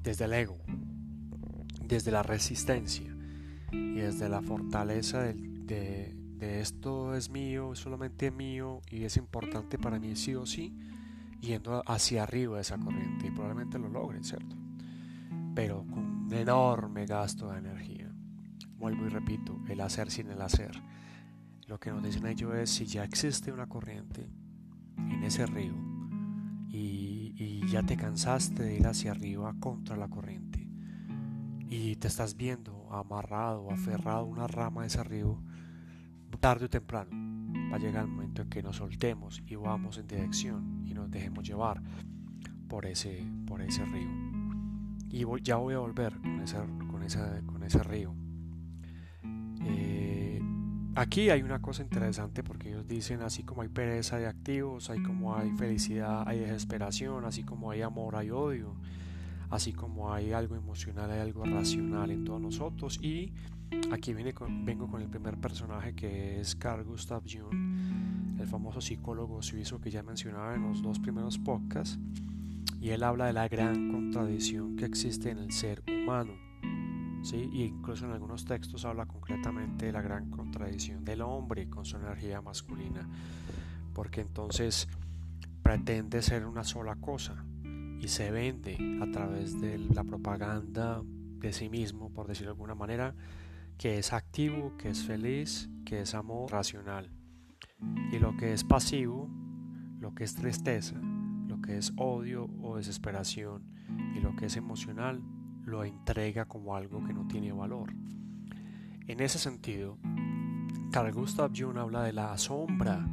desde 0.03 0.25
el 0.25 0.34
ego, 0.34 0.58
desde 1.84 2.12
la 2.12 2.24
resistencia 2.24 3.15
y 3.72 3.96
desde 3.96 4.30
la 4.30 4.41
fortaleza 4.41 5.22
de, 5.24 6.15
esto 6.39 7.15
es 7.15 7.30
mío, 7.30 7.74
es 7.74 7.80
solamente 7.80 8.32
mío 8.32 8.82
y 8.89 9.03
es 9.03 9.15
importante 9.15 9.77
para 9.77 10.00
mí 10.00 10.15
sí 10.15 10.34
o 10.34 10.46
sí, 10.46 10.75
yendo 11.39 11.84
hacia 11.86 12.24
arriba 12.24 12.56
de 12.56 12.62
esa 12.62 12.77
corriente 12.77 13.27
y 13.27 13.32
probablemente 13.32 13.77
lo 13.77 13.89
logren, 13.89 14.24
¿cierto? 14.24 14.56
Pero 15.53 15.86
con 15.89 16.25
un 16.25 16.34
enorme 16.34 17.06
gasto 17.06 17.51
de 17.51 17.60
energía. 17.60 18.12
Vuelvo 18.77 19.06
y 19.06 19.10
repito, 19.10 19.60
el 19.70 19.82
hacer 19.82 20.10
sin 20.10 20.32
el 20.32 20.41
hacer. 20.41 20.72
Lo 21.72 21.80
que 21.80 21.90
nos 21.90 22.04
dicen 22.04 22.28
ellos 22.28 22.54
es 22.54 22.70
si 22.70 22.86
ya 22.86 23.06
existe 23.06 23.50
una 23.50 23.66
corriente 23.66 24.30
en 24.98 25.24
ese 25.24 25.46
río, 25.46 25.74
y, 26.68 27.66
ya 27.66 27.82
te 27.82 27.96
cansaste 27.96 28.63
de 28.63 28.75
ir 28.75 28.86
hacia 28.86 29.12
arriba 29.12 29.56
contra 29.58 29.96
la 29.96 30.10
corriente 30.10 30.68
y 31.70 31.96
te 31.96 32.10
estás 32.10 32.36
viendo 32.36 32.92
amarrado, 32.92 33.72
aferrado 33.72 34.20
a 34.20 34.24
una 34.24 34.48
rama 34.48 34.82
de 34.82 34.88
ese 34.88 35.01
río, 35.01 35.42
tarde 36.42 36.66
o 36.66 36.70
temprano 36.70 37.12
va 37.72 37.78
a 37.78 37.80
llegar 37.80 38.04
el 38.04 38.12
momento 38.12 38.42
en 38.42 38.50
que 38.50 38.62
nos 38.62 38.75
soltemos 38.75 39.42
y 39.48 39.56
vamos 39.56 39.98
en 39.98 40.08
dirección 40.08 40.84
y 40.86 40.94
nos 40.94 41.10
dejemos 41.10 41.48
llevar 41.48 41.82
por 42.68 42.86
ese, 42.86 43.25
por 43.48 43.62
ese 43.62 43.86
río. 43.86 44.10
Y 45.10 45.24
ya 45.42 45.56
voy 45.56 45.75
a 45.75 45.80
volver 45.80 46.20
con 46.20 46.42
ese, 46.42 46.58
con 46.58 47.46
con 47.46 47.63
ese 47.63 47.84
río. 47.84 48.13
Eh, 49.63 50.21
aquí 50.96 51.30
hay 51.30 51.42
una 51.42 51.62
cosa 51.62 51.84
interesante 51.84 52.44
porque 52.44 52.70
ellos 52.70 52.88
dicen 52.88 53.22
así 53.22 53.44
como 53.44 53.62
hay 53.62 53.70
pereza 53.70 54.18
de 54.18 54.28
activos, 54.28 54.90
hay 54.90 55.02
como 55.04 55.36
hay 55.36 55.52
felicidad, 55.52 56.24
hay 56.28 56.40
desesperación, 56.40 57.26
así 57.26 57.44
como 57.44 57.72
hay 57.72 57.82
amor, 57.82 58.16
hay 58.16 58.32
odio 58.32 58.76
así 59.52 59.74
como 59.74 60.14
hay 60.14 60.32
algo 60.32 60.56
emocional, 60.56 61.12
hay 61.12 61.20
algo 61.20 61.46
racional 61.46 62.10
en 62.10 62.24
todos 62.24 62.42
nosotros. 62.42 63.00
Y 63.04 63.34
aquí 63.92 64.14
viene 64.14 64.34
vengo 64.64 64.88
con 64.90 65.02
el 65.02 65.10
primer 65.10 65.38
personaje 65.38 65.94
que 65.94 66.40
es 66.40 66.56
Carl 66.56 66.84
Gustav 66.84 67.24
Jung, 67.30 68.40
el 68.40 68.48
famoso 68.48 68.82
psicólogo 68.82 69.42
suizo 69.44 69.80
que 69.80 69.92
ya 69.92 70.02
mencionaba 70.02 70.56
en 70.56 70.64
los 70.64 70.82
dos 70.82 71.00
primeros 71.00 71.38
podcasts. 71.38 72.00
Y 72.80 72.90
él 72.90 73.04
habla 73.04 73.28
de 73.28 73.34
la 73.34 73.48
gran 73.48 73.92
contradicción 73.92 74.76
que 74.76 74.86
existe 74.86 75.30
en 75.30 75.38
el 75.38 75.52
ser 75.52 75.84
humano. 75.88 76.50
¿Sí? 77.22 77.50
Y 77.51 77.63
incluso 77.63 78.06
en 78.06 78.12
algunos 78.12 78.46
textos 78.46 78.86
habla 78.86 79.06
concretamente 79.06 79.88
de 79.88 79.92
la 79.92 80.01
gran 80.01 80.30
contradicción 80.30 81.04
del 81.04 81.22
hombre 81.22 81.70
con 81.70 81.86
su 81.86 81.98
energía 81.98 82.42
masculina. 82.42 83.08
Porque 83.94 84.22
entonces 84.22 84.88
pretende 85.63 86.22
ser 86.22 86.46
una 86.46 86.63
sola 86.63 86.96
cosa, 86.96 87.46
y 88.01 88.08
se 88.08 88.32
vende 88.32 88.78
a 89.00 89.12
través 89.12 89.62
de 89.62 89.78
la 89.78 90.04
propaganda 90.04 91.04
de 91.06 91.54
sí 91.54 91.70
mismo, 91.70 92.10
por 92.12 92.28
decirlo 92.28 92.50
de 92.50 92.56
alguna 92.56 92.74
manera, 92.74 93.13
que 93.78 94.00
es 94.00 94.12
activo, 94.12 94.75
que 94.78 94.90
es 94.90 95.04
feliz, 95.04 95.70
que 95.86 96.01
es 96.01 96.16
amor 96.16 96.51
racional. 96.51 97.12
Y 98.12 98.18
lo 98.18 98.36
que 98.38 98.54
es 98.54 98.63
pasivo, 98.63 99.30
lo 100.00 100.16
que 100.16 100.24
es 100.24 100.34
tristeza, 100.34 101.00
lo 101.48 101.62
que 101.62 101.78
es 101.78 101.94
odio 101.96 102.50
o 102.62 102.78
desesperación 102.78 103.63
y 104.16 104.20
lo 104.20 104.36
que 104.36 104.48
es 104.48 104.56
emocional, 104.56 105.22
lo 105.72 105.86
entrega 105.86 106.46
como 106.46 106.75
algo 106.75 107.04
que 107.04 107.13
no 107.13 107.25
tiene 107.28 107.54
valor. 107.54 107.94
En 109.08 109.22
ese 109.22 109.40
sentido, 109.40 109.98
Carl 110.92 111.12
Gustav 111.13 111.51
Jung 111.56 111.78
habla 111.78 112.04
de 112.04 112.12
la 112.13 112.38
sombra, 112.38 113.08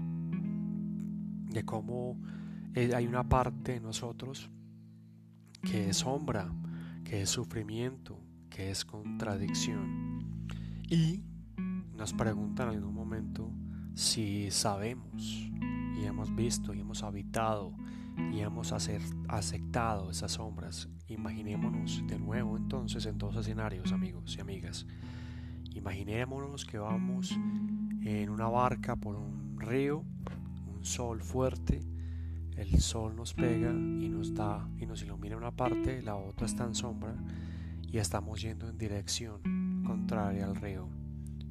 de 1.51 1.65
cómo 1.65 2.21
eh, 2.75 2.93
hay 2.95 3.07
una 3.07 3.29
parte 3.29 3.73
de 3.73 3.81
nosotros 3.81 4.51
que 5.63 5.91
es 5.91 5.99
sombra, 5.99 6.53
que 7.05 7.23
es 7.23 7.31
sufrimiento, 7.31 8.21
que 8.51 8.71
es 8.71 8.85
contradicción. 8.85 10.37
Y 10.91 11.23
nos 11.97 12.13
preguntan 12.13 12.71
en 12.71 12.79
algún 12.79 12.95
momento 12.95 13.53
si 13.95 14.51
sabemos 14.51 15.49
y 15.97 16.05
hemos 16.05 16.35
visto 16.35 16.75
y 16.75 16.81
hemos 16.81 17.05
habitado 17.05 17.73
y 18.33 18.41
hemos 18.41 18.73
aceptado 18.73 20.11
esas 20.11 20.33
sombras. 20.33 20.89
Imaginémonos 21.09 22.03
de 22.07 22.19
nuevo 22.19 22.57
entonces 22.57 23.07
en 23.07 23.19
dos 23.19 23.37
escenarios, 23.37 23.93
amigos 23.93 24.37
y 24.37 24.41
amigas. 24.41 24.87
Imaginémonos 25.75 26.65
que 26.65 26.79
vamos 26.79 27.33
en 28.03 28.31
una 28.31 28.49
barca 28.49 28.97
por 28.97 29.17
un 29.17 29.59
río, 29.59 30.05
un 30.67 30.85
sol 30.85 31.23
fuerte, 31.23 31.81
el 32.57 32.81
sol 32.81 33.15
nos 33.15 33.35
pega 33.35 33.71
y 33.71 34.09
nos 34.09 34.35
da 34.35 34.69
y 34.79 34.87
nos 34.87 35.03
ilumina 35.03 35.37
una 35.37 35.53
parte, 35.53 36.03
la 36.03 36.17
otra 36.17 36.47
está 36.47 36.65
en 36.65 36.75
sombra 36.75 37.15
y 37.83 37.99
estamos 37.99 38.41
yendo 38.43 38.69
en 38.69 38.77
dirección 38.77 39.83
contraria 39.87 40.45
al 40.45 40.57
río. 40.57 40.89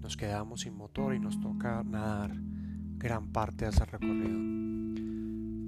Nos 0.02 0.18
quedamos 0.18 0.62
sin 0.62 0.76
motor 0.76 1.16
y 1.16 1.20
nos 1.20 1.40
toca 1.40 1.84
nadar 1.84 2.36
gran 2.98 3.32
parte 3.32 3.66
de 3.66 3.72
ese 3.72 3.86
recorrido, 3.86 4.38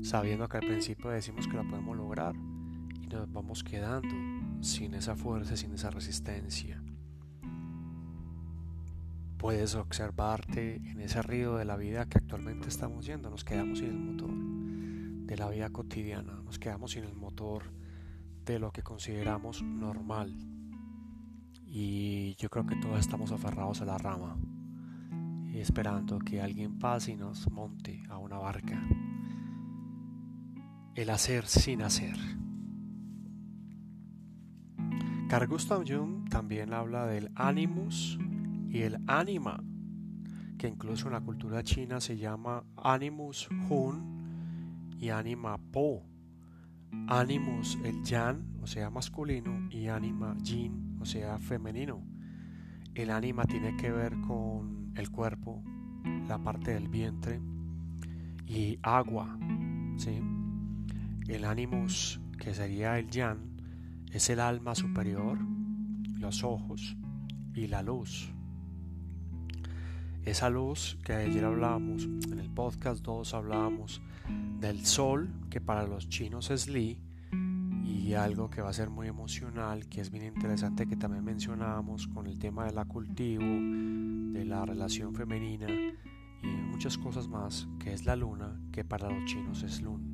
sabiendo 0.10 0.50
que 0.50 0.58
al 0.58 0.66
principio 0.66 1.12
decimos 1.12 1.48
que 1.48 1.54
lo 1.54 1.68
podemos 1.68 1.96
lograr 1.96 2.36
y 2.36 3.06
nos 3.10 3.32
vamos 3.32 3.64
quedando 3.64 4.10
sin 4.60 4.96
esa 4.96 5.16
fuerza, 5.16 5.56
sin 5.56 5.72
esa 5.74 5.92
resistencia. 5.92 6.82
Puedes 9.38 9.76
observarte 9.76 10.78
en 10.78 11.00
ese 11.00 11.22
río 11.22 11.58
de 11.58 11.66
la 11.66 11.78
vida 11.78 12.08
que 12.08 12.18
actualmente 12.18 12.70
estamos 12.70 13.06
yendo, 13.06 13.30
nos 13.30 13.44
quedamos 13.44 13.78
sin 13.78 13.90
el 13.90 14.00
motor 14.00 14.32
de 15.28 15.38
la 15.38 15.48
vida 15.48 15.70
cotidiana, 15.70 16.42
nos 16.44 16.58
quedamos 16.58 16.94
sin 16.94 17.04
el 17.04 17.16
motor 17.16 17.72
de 18.46 18.58
lo 18.58 18.72
que 18.72 18.82
consideramos 18.82 19.62
normal. 19.62 20.36
Y 21.68 22.34
yo 22.40 22.50
creo 22.50 22.66
que 22.66 22.78
todos 22.78 23.00
estamos 23.00 23.32
aferrados 23.32 23.80
a 23.82 23.86
la 23.86 24.00
rama, 24.00 24.40
esperando 25.54 26.18
que 26.18 26.42
alguien 26.42 26.80
pase 26.80 27.12
y 27.12 27.16
nos 27.16 27.48
monte 27.52 28.02
a 28.10 28.18
una 28.18 28.40
barca. 28.40 28.82
El 30.96 31.10
hacer 31.10 31.46
sin 31.46 31.82
hacer. 31.82 32.16
Carl 35.30 35.48
Gustav 35.48 35.84
Jung 35.88 36.28
también 36.28 36.74
habla 36.74 37.06
del 37.06 37.32
animus 37.36 38.18
y 38.70 38.82
el 38.82 38.98
anima, 39.08 39.64
que 40.58 40.68
incluso 40.68 41.08
en 41.08 41.14
la 41.14 41.22
cultura 41.22 41.64
china 41.64 42.02
se 42.02 42.18
llama 42.18 42.64
animus 42.76 43.48
hun 43.70 44.96
y 45.00 45.10
anima 45.10 45.58
po. 45.58 46.04
Animus 47.08 47.78
el 47.84 48.04
yan, 48.04 48.58
o 48.62 48.68
sea 48.68 48.90
masculino, 48.90 49.70
y 49.70 49.88
anima 49.88 50.36
yin, 50.42 50.98
o 51.00 51.06
sea 51.06 51.38
femenino. 51.38 52.04
El 52.96 53.12
anima 53.12 53.46
tiene 53.46 53.78
que 53.78 53.92
ver 53.92 54.20
con 54.22 54.92
el 54.96 55.12
cuerpo, 55.12 55.62
la 56.28 56.40
parte 56.40 56.74
del 56.74 56.88
vientre 56.88 57.40
y 58.48 58.80
agua. 58.82 59.38
¿sí? 59.98 60.20
El 61.30 61.46
animus, 61.46 62.20
que 62.40 62.56
sería 62.56 62.98
el 62.98 63.12
yan, 63.12 63.62
es 64.12 64.32
el 64.32 64.40
alma 64.40 64.74
superior, 64.74 65.38
los 66.18 66.44
ojos 66.44 66.98
y 67.54 67.68
la 67.68 67.84
luz. 67.84 68.34
Esa 70.26 70.50
luz 70.50 70.98
que 71.06 71.14
ayer 71.14 71.46
hablábamos, 71.46 72.06
en 72.32 72.40
el 72.40 72.50
podcast 72.50 73.06
2 73.06 73.36
hablábamos 73.36 74.02
del 74.60 74.84
sol, 74.88 75.30
que 75.52 75.62
para 75.62 75.86
los 75.86 76.10
chinos 76.10 76.50
es 76.50 76.68
Li, 76.68 77.00
y 77.86 78.16
algo 78.16 78.50
que 78.50 78.64
va 78.64 78.72
a 78.72 78.74
ser 78.74 78.90
muy 78.90 79.08
emocional, 79.08 79.88
que 79.88 80.02
es 80.02 80.10
bien 80.10 80.26
interesante, 80.26 80.88
que 80.88 80.96
también 80.96 81.24
mencionábamos 81.24 82.08
con 82.08 82.26
el 82.26 82.40
tema 82.40 82.66
de 82.66 82.74
la 82.74 82.86
cultivo, 82.86 83.46
de 84.34 84.46
la 84.46 84.66
relación 84.66 85.14
femenina 85.14 85.68
y 86.42 86.48
muchas 86.48 86.98
cosas 86.98 87.28
más, 87.28 87.68
que 87.78 87.94
es 87.94 88.06
la 88.06 88.16
luna, 88.16 88.60
que 88.72 88.84
para 88.84 89.12
los 89.12 89.26
chinos 89.26 89.62
es 89.62 89.84
Lun. 89.84 90.09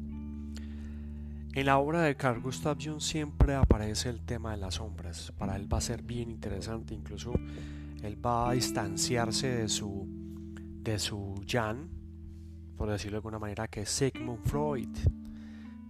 En 1.55 1.67
la 1.67 1.77
obra 1.77 2.01
de 2.01 2.17
Carl 2.17 2.41
Gustav 2.41 2.77
Jung 2.83 2.99
siempre 2.99 3.55
aparece 3.55 4.09
el 4.09 4.19
tema 4.19 4.51
de 4.51 4.57
las 4.57 4.75
sombras. 4.75 5.31
Para 5.37 5.55
él 5.55 5.71
va 5.71 5.77
a 5.77 5.81
ser 5.81 6.03
bien 6.03 6.29
interesante, 6.29 6.93
incluso 6.93 7.31
él 8.03 8.23
va 8.23 8.49
a 8.49 8.51
distanciarse 8.51 9.47
de 9.47 9.69
su, 9.69 10.05
de 10.83 10.99
su 10.99 11.41
Jan, 11.47 11.87
por 12.75 12.89
decirlo 12.89 13.13
de 13.13 13.19
alguna 13.19 13.39
manera, 13.39 13.69
que 13.69 13.83
es 13.83 13.89
Sigmund 13.89 14.43
Freud. 14.43 14.89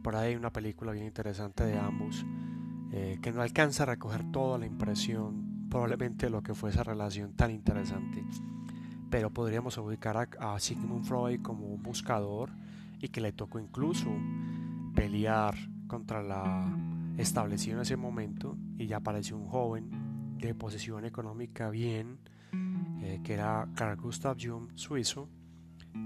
Por 0.03 0.15
ahí 0.15 0.29
hay 0.29 0.35
una 0.35 0.51
película 0.51 0.91
bien 0.91 1.07
interesante 1.07 1.63
de 1.63 1.79
ambos, 1.79 2.23
eh, 2.91 3.17
que 3.19 3.31
no 3.31 3.41
alcanza 3.41 3.83
a 3.83 3.87
recoger 3.87 4.23
toda 4.31 4.59
la 4.59 4.67
impresión, 4.67 5.67
probablemente 5.71 6.27
de 6.27 6.29
lo 6.29 6.43
que 6.43 6.53
fue 6.53 6.69
esa 6.69 6.83
relación 6.83 7.33
tan 7.33 7.49
interesante. 7.49 8.23
Pero 9.09 9.31
podríamos 9.31 9.79
ubicar 9.79 10.15
a, 10.15 10.53
a 10.53 10.59
Sigmund 10.59 11.05
Freud 11.05 11.41
como 11.41 11.65
un 11.65 11.81
buscador 11.81 12.51
y 12.99 13.07
que 13.07 13.19
le 13.19 13.31
tocó 13.31 13.57
incluso 13.57 14.11
pelear 14.95 15.55
contra 15.87 16.23
la 16.23 16.65
establecida 17.17 17.75
en 17.75 17.81
ese 17.81 17.97
momento 17.97 18.57
y 18.77 18.87
ya 18.87 18.97
apareció 18.97 19.37
un 19.37 19.47
joven 19.47 19.89
de 20.39 20.53
posición 20.55 21.05
económica 21.05 21.69
bien, 21.69 22.19
eh, 23.01 23.19
que 23.23 23.33
era 23.33 23.67
Carl 23.75 23.95
Gustav 23.97 24.37
Jung, 24.39 24.69
suizo, 24.75 25.29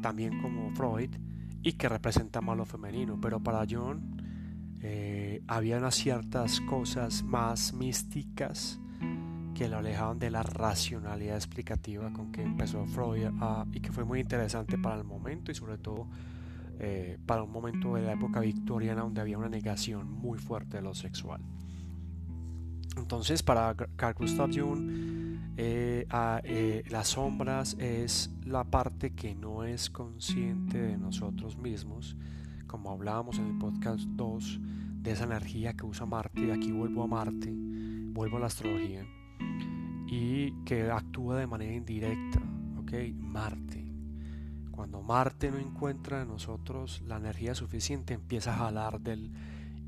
también 0.01 0.41
como 0.41 0.72
Freud, 0.72 1.12
y 1.62 1.74
que 1.74 1.89
representa 1.89 2.41
lo 2.41 2.65
femenino. 2.65 3.19
Pero 3.19 3.41
para 3.41 3.65
Jung 3.69 4.00
eh, 4.81 5.41
había 5.48 5.77
unas 5.77 5.96
ciertas 5.96 6.62
cosas 6.62 7.24
más 7.24 7.74
místicas 7.74 8.79
que 9.53 9.67
lo 9.67 9.77
alejaban 9.77 10.19
de 10.19 10.31
la 10.31 10.41
racionalidad 10.41 11.36
explicativa 11.36 12.13
con 12.13 12.31
que 12.31 12.41
empezó 12.41 12.86
Freud 12.86 13.29
y 13.74 13.81
que 13.81 13.91
fue 13.91 14.05
muy 14.05 14.22
interesante 14.22 14.77
para 14.77 14.96
el 14.96 15.03
momento 15.03 15.51
y 15.51 15.55
sobre 15.55 15.77
todo 15.77 16.08
eh, 16.79 17.17
para 17.25 17.43
un 17.43 17.51
momento 17.51 17.95
de 17.95 18.01
la 18.01 18.13
época 18.13 18.39
victoriana 18.39 19.01
donde 19.01 19.21
había 19.21 19.38
una 19.38 19.50
negación 19.50 20.12
muy 20.12 20.39
fuerte 20.39 20.77
de 20.77 20.83
lo 20.83 20.93
sexual. 20.93 21.41
Entonces 22.98 23.43
para 23.43 23.75
Carl 23.95 24.15
Gustav 24.17 24.50
Jung 24.53 24.89
eh, 25.57 26.07
eh, 26.43 26.83
las 26.89 27.09
sombras 27.09 27.75
es 27.79 28.31
la 28.45 28.63
parte 28.63 29.12
que 29.12 29.36
no 29.36 29.63
es 29.63 29.89
consciente 29.89 30.77
de 30.77 30.98
nosotros 30.98 31.57
mismos 31.57 32.15
como 32.69 32.91
hablábamos 32.91 33.39
en 33.39 33.48
el 33.48 33.57
podcast 33.57 34.01
2, 34.09 34.59
de 35.01 35.12
esa 35.12 35.24
energía 35.24 35.74
que 35.74 35.86
usa 35.88 36.05
Marte, 36.05 36.53
aquí 36.53 36.71
vuelvo 36.71 37.03
a 37.03 37.07
Marte, 37.07 37.51
vuelvo 37.51 38.38
a 38.38 38.41
la 38.41 38.45
astrología, 38.45 39.03
y 40.05 40.51
que 40.65 40.91
actúa 40.91 41.38
de 41.38 41.48
manera 41.48 41.74
indirecta, 41.74 42.39
¿ok? 42.77 42.93
Marte. 43.17 43.88
Cuando 44.79 45.01
Marte 45.01 45.51
no 45.51 45.57
encuentra 45.57 46.21
en 46.21 46.29
nosotros 46.29 47.01
la 47.05 47.17
energía 47.17 47.53
suficiente, 47.53 48.13
empieza 48.13 48.53
a 48.53 48.59
jalar 48.59 49.01
del, 49.01 49.29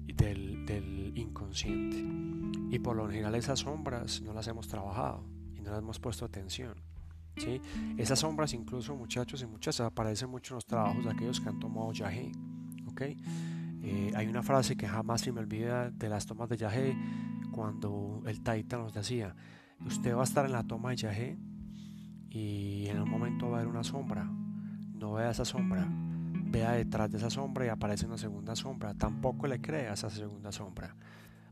del, 0.06 1.14
inconsciente. 1.16 2.04
Y 2.76 2.78
por 2.80 2.98
lo 2.98 3.08
general 3.08 3.36
esas 3.36 3.60
sombras 3.60 4.22
no 4.22 4.34
las 4.34 4.50
hemos 4.50 4.68
trabajado 4.68 5.24
y 5.56 5.62
no 5.62 5.72
las 5.72 5.80
hemos 5.80 5.98
puesto 6.02 6.26
atención. 6.26 6.76
¿sí? 7.38 7.62
Esas 7.98 8.20
sombras 8.20 8.54
incluso 8.54 8.94
muchachos 8.98 9.42
y 9.42 9.46
muchachas 9.46 9.88
aparecen 9.88 10.30
mucho 10.30 10.56
en 10.56 10.56
los 10.56 10.66
trabajos 10.66 11.06
de 11.06 11.12
aquellos 11.12 11.40
que 11.40 11.48
han 11.48 11.60
tomado 11.62 11.94
yagé. 11.94 12.34
¿okay? 12.92 13.16
Eh, 13.82 14.12
hay 14.14 14.28
una 14.28 14.44
frase 14.44 14.76
que 14.76 14.90
jamás 14.90 15.22
se 15.22 15.32
me 15.32 15.40
olvida 15.40 15.90
de 15.90 16.10
las 16.10 16.26
tomas 16.26 16.50
de 16.50 16.58
yagé 16.58 16.98
cuando 17.54 18.22
el 18.26 18.42
taita 18.42 18.78
nos 18.78 18.92
decía, 18.92 19.38
usted 19.86 20.14
va 20.14 20.20
a 20.20 20.26
estar 20.26 20.46
en 20.46 20.52
la 20.52 20.64
toma 20.64 20.90
de 20.90 20.98
yagé 20.98 21.38
y 22.30 22.88
en 22.88 23.00
un 23.00 23.10
momento 23.10 23.50
va 23.50 23.60
a 23.60 23.62
haber 23.62 23.72
una 23.72 23.86
sombra. 23.86 24.30
No 25.02 25.14
vea 25.14 25.32
esa 25.32 25.46
sombra, 25.46 25.88
vea 25.90 26.74
detrás 26.74 27.10
de 27.12 27.18
esa 27.18 27.32
sombra 27.32 27.66
y 27.66 27.70
aparece 27.70 28.06
una 28.06 28.20
segunda 28.20 28.56
sombra. 28.56 28.94
Tampoco 28.94 29.48
le 29.48 29.60
crea 29.60 29.94
esa 29.94 30.12
segunda 30.12 30.52
sombra. 30.52 30.96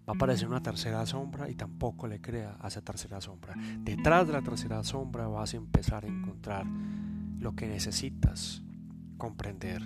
Va 0.08 0.13
a 0.13 0.15
aparecer 0.15 0.48
una 0.48 0.62
tercera 0.62 1.03
sombra 1.08 1.50
y 1.50 1.56
tampoco 1.56 2.08
le 2.08 2.22
crea 2.22 2.58
a 2.60 2.68
esa 2.68 2.82
tercera 2.82 3.20
sombra. 3.20 3.56
Detrás 3.79 4.27
de 4.27 4.34
la 4.34 4.44
tercera 4.44 4.84
sombra 4.84 5.27
vas 5.27 5.56
a 5.56 5.58
empezar 5.58 6.06
a 6.06 6.08
encontrar 6.08 6.68
lo 7.39 7.56
que 7.56 7.68
necesitas 7.68 8.62
comprender. 9.18 9.82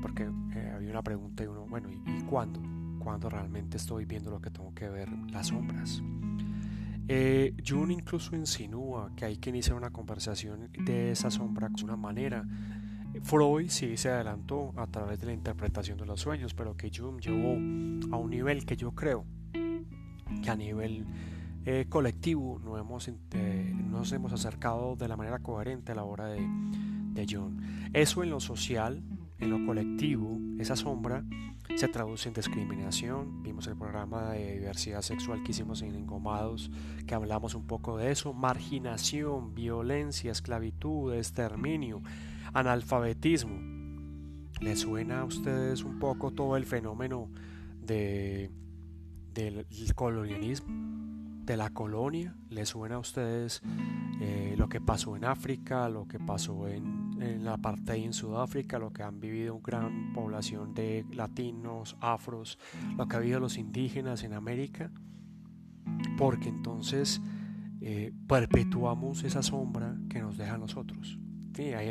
Porque 0.00 0.30
eh, 0.54 0.72
había 0.74 0.90
una 0.90 1.02
pregunta 1.02 1.44
y 1.44 1.46
uno, 1.46 1.66
bueno, 1.66 1.90
¿y, 1.90 2.22
cuándo? 2.22 2.62
¿Cuándo 2.98 3.28
realmente 3.28 3.76
estoy 3.76 4.06
viendo 4.06 4.30
lo 4.30 4.40
que 4.40 4.50
tengo 4.50 4.72
que 4.74 4.88
ver? 4.88 5.10
Las 5.30 5.48
sombras. 5.48 6.02
Eh, 7.10 7.54
Jung 7.66 7.90
incluso 7.90 8.36
insinúa 8.36 9.10
que 9.16 9.24
hay 9.24 9.38
que 9.38 9.48
iniciar 9.48 9.76
una 9.76 9.90
conversación 9.90 10.70
de 10.84 11.12
esa 11.12 11.30
sombra 11.30 11.70
de 11.70 11.84
una 11.84 11.96
manera. 11.96 12.44
Freud 13.22 13.68
sí 13.68 13.96
se 13.96 14.10
adelantó 14.10 14.72
a 14.76 14.86
través 14.86 15.20
de 15.20 15.26
la 15.26 15.32
interpretación 15.32 15.98
de 15.98 16.06
los 16.06 16.20
sueños, 16.20 16.54
pero 16.54 16.76
que 16.76 16.90
Jung 16.94 17.20
llevó 17.20 17.52
a 18.14 18.18
un 18.18 18.30
nivel 18.30 18.64
que 18.64 18.76
yo 18.76 18.92
creo 18.92 19.24
que 19.52 20.50
a 20.50 20.56
nivel 20.56 21.06
eh, 21.64 21.86
colectivo 21.88 22.60
no 22.64 22.78
hemos, 22.78 23.08
eh, 23.08 23.72
nos 23.74 24.12
hemos 24.12 24.32
acercado 24.32 24.96
de 24.96 25.08
la 25.08 25.16
manera 25.16 25.38
coherente 25.40 25.92
a 25.92 25.94
la 25.94 26.04
hora 26.04 26.26
de, 26.26 26.46
de 27.12 27.26
Jung. 27.28 27.60
Eso 27.92 28.22
en 28.22 28.30
lo 28.30 28.40
social, 28.40 29.02
en 29.38 29.50
lo 29.50 29.66
colectivo, 29.66 30.38
esa 30.58 30.76
sombra 30.76 31.24
se 31.76 31.88
traduce 31.88 32.28
en 32.28 32.34
discriminación. 32.34 33.42
Vimos 33.42 33.66
el 33.66 33.76
programa 33.76 34.30
de 34.30 34.58
diversidad 34.58 35.02
sexual 35.02 35.42
que 35.42 35.52
hicimos 35.52 35.82
en 35.82 35.94
Engomados, 35.94 36.70
que 37.06 37.14
hablamos 37.14 37.54
un 37.54 37.66
poco 37.66 37.96
de 37.98 38.10
eso. 38.10 38.32
Marginación, 38.32 39.54
violencia, 39.54 40.32
esclavitud, 40.32 41.14
exterminio, 41.14 42.02
analfabetismo. 42.52 43.58
¿Les 44.60 44.80
suena 44.80 45.20
a 45.20 45.24
ustedes 45.24 45.84
un 45.84 45.98
poco 45.98 46.32
todo 46.32 46.56
el 46.56 46.66
fenómeno 46.66 47.30
de 47.80 48.50
del 49.38 49.66
colonialismo, 49.94 50.68
de 51.44 51.56
la 51.56 51.70
colonia. 51.70 52.34
¿Les 52.50 52.68
suena 52.68 52.96
a 52.96 52.98
ustedes 52.98 53.62
eh, 54.20 54.54
lo 54.58 54.68
que 54.68 54.80
pasó 54.80 55.16
en 55.16 55.24
África, 55.24 55.88
lo 55.88 56.08
que 56.08 56.18
pasó 56.18 56.66
en, 56.66 57.22
en 57.22 57.44
la 57.44 57.56
parte 57.56 57.94
en 57.94 58.12
Sudáfrica, 58.12 58.80
lo 58.80 58.92
que 58.92 59.04
han 59.04 59.20
vivido 59.20 59.54
una 59.54 59.62
gran 59.64 60.12
población 60.12 60.74
de 60.74 61.06
latinos, 61.12 61.96
afros, 62.00 62.58
lo 62.96 63.06
que 63.06 63.14
ha 63.14 63.18
habido 63.20 63.38
los 63.38 63.58
indígenas 63.58 64.24
en 64.24 64.32
América? 64.32 64.90
Porque 66.16 66.48
entonces 66.48 67.20
eh, 67.80 68.12
perpetuamos 68.26 69.22
esa 69.22 69.42
sombra 69.42 69.96
que 70.10 70.20
nos 70.20 70.36
deja 70.36 70.54
a 70.54 70.58
nosotros. 70.58 71.18
Sí, 71.58 71.74
ahí 71.74 71.90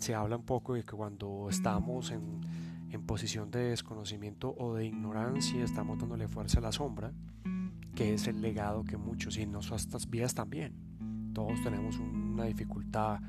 se 0.00 0.12
habla 0.12 0.36
un 0.36 0.42
poco 0.42 0.74
de 0.74 0.82
que 0.82 0.96
cuando 0.96 1.46
estamos 1.48 2.10
en 2.10 3.06
posición 3.06 3.48
de 3.52 3.60
desconocimiento 3.70 4.56
o 4.58 4.74
de 4.74 4.86
ignorancia, 4.86 5.62
estamos 5.62 6.00
dándole 6.00 6.26
fuerza 6.26 6.58
a 6.58 6.62
la 6.62 6.72
sombra, 6.72 7.12
que 7.94 8.14
es 8.14 8.26
el 8.26 8.42
legado 8.42 8.82
que 8.82 8.96
muchos 8.96 9.36
y 9.36 9.42
en 9.42 9.52
nuestras 9.52 10.10
vidas 10.10 10.34
también. 10.34 10.74
Todos 11.32 11.62
tenemos 11.62 11.96
una 12.00 12.42
dificultad 12.42 13.20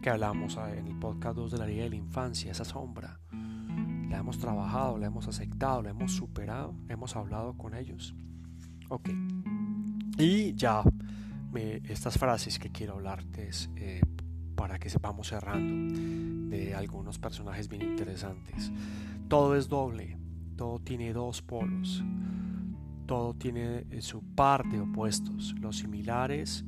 que 0.00 0.10
hablamos 0.10 0.56
en 0.56 0.86
el 0.86 0.96
podcast 0.96 1.34
2 1.34 1.50
de 1.50 1.58
la 1.58 1.66
vida 1.66 1.82
de 1.82 1.90
la 1.90 1.96
infancia, 1.96 2.52
esa 2.52 2.64
sombra. 2.64 3.18
La 4.08 4.18
hemos 4.18 4.38
trabajado, 4.38 4.96
la 4.96 5.08
hemos 5.08 5.26
aceptado, 5.26 5.82
la 5.82 5.90
hemos 5.90 6.12
superado, 6.12 6.76
hemos 6.88 7.16
hablado 7.16 7.58
con 7.58 7.74
ellos. 7.74 8.14
Ok. 8.90 9.10
Y 10.18 10.54
ya, 10.54 10.84
estas 11.82 12.16
frases 12.16 12.60
que 12.60 12.70
quiero 12.70 12.92
hablarte 12.92 13.48
es 13.48 13.70
eh, 13.74 14.00
para 14.58 14.80
que 14.80 14.90
sepamos 14.90 15.28
cerrando 15.28 15.96
de 16.50 16.74
algunos 16.74 17.16
personajes 17.20 17.68
bien 17.68 17.82
interesantes. 17.82 18.72
Todo 19.28 19.54
es 19.54 19.68
doble, 19.68 20.18
todo 20.56 20.80
tiene 20.80 21.12
dos 21.12 21.42
polos, 21.42 22.02
todo 23.06 23.34
tiene 23.34 23.86
eh, 23.92 24.02
su 24.02 24.20
par 24.20 24.64
de 24.68 24.80
opuestos. 24.80 25.54
Los 25.60 25.78
similares 25.78 26.64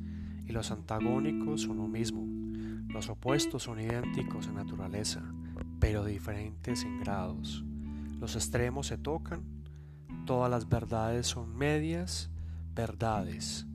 y 0.46 0.52
los 0.52 0.70
antagónicos 0.70 1.62
son 1.62 1.78
lo 1.78 1.88
mismo. 1.88 2.24
Los 2.92 3.08
opuestos 3.08 3.64
son 3.64 3.80
idénticos 3.80 4.46
en 4.46 4.54
naturaleza, 4.54 5.24
pero 5.80 6.04
diferentes 6.04 6.84
en 6.84 7.00
grados. 7.00 7.64
Los 8.20 8.36
extremos 8.36 8.86
se 8.86 8.98
tocan, 8.98 9.42
todas 10.26 10.48
las 10.48 10.68
verdades 10.68 11.26
son 11.26 11.56
medias 11.56 12.30
verdades. 12.72 13.66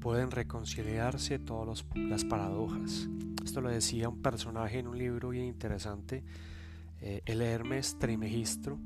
Pueden 0.00 0.30
reconciliarse 0.30 1.38
todas 1.38 1.84
las 1.94 2.24
paradojas. 2.24 3.08
Esto 3.44 3.60
lo 3.60 3.68
decía 3.68 4.08
un 4.08 4.22
personaje 4.22 4.78
en 4.78 4.88
un 4.88 4.98
libro 4.98 5.30
bien 5.30 5.44
interesante 5.44 6.24
eh, 7.00 7.22
el 7.26 7.42
Hermes 7.42 7.98
Trimegistro, 7.98 8.78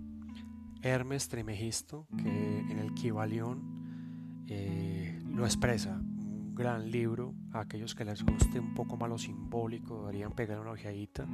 Hermes 0.83 1.29
Trimegisto, 1.29 2.07
que 2.16 2.59
en 2.59 2.79
el 2.79 2.92
Kibalión 2.94 4.44
eh, 4.49 5.20
lo 5.27 5.44
expresa, 5.44 5.96
un 5.96 6.55
gran 6.55 6.90
libro, 6.90 7.35
a 7.53 7.61
aquellos 7.61 7.94
que 7.94 8.05
les 8.05 8.25
guste 8.25 8.59
un 8.59 8.75
poco 8.75 8.96
más 8.96 9.09
lo 9.09 9.18
simbólico, 9.18 10.01
deberían 10.01 10.33
pegar 10.33 10.59
una 10.59 10.73
ojeadita. 10.73 11.27